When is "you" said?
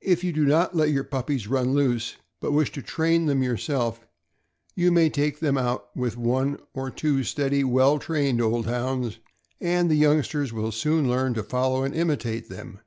0.24-0.32, 4.74-4.90